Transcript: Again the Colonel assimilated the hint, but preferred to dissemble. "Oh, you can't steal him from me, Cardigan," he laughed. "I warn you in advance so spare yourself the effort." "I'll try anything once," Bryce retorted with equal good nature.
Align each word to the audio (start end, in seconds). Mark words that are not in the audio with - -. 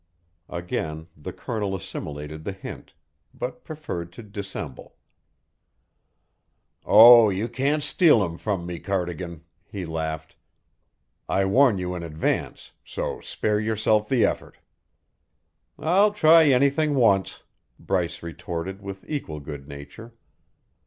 Again 0.49 1.09
the 1.15 1.31
Colonel 1.31 1.75
assimilated 1.75 2.43
the 2.43 2.53
hint, 2.53 2.95
but 3.35 3.63
preferred 3.63 4.11
to 4.13 4.23
dissemble. 4.23 4.95
"Oh, 6.83 7.29
you 7.29 7.47
can't 7.47 7.83
steal 7.83 8.25
him 8.25 8.39
from 8.39 8.65
me, 8.65 8.79
Cardigan," 8.79 9.43
he 9.63 9.85
laughed. 9.85 10.35
"I 11.29 11.45
warn 11.45 11.77
you 11.77 11.93
in 11.93 12.01
advance 12.01 12.71
so 12.83 13.19
spare 13.21 13.59
yourself 13.59 14.09
the 14.09 14.25
effort." 14.25 14.57
"I'll 15.77 16.11
try 16.13 16.45
anything 16.45 16.95
once," 16.95 17.43
Bryce 17.79 18.23
retorted 18.23 18.81
with 18.81 19.05
equal 19.07 19.39
good 19.39 19.67
nature. 19.67 20.15